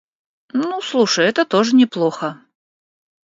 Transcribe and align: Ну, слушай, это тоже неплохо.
Ну, 0.51 0.81
слушай, 0.81 1.27
это 1.27 1.45
тоже 1.45 1.75
неплохо. 1.75 2.41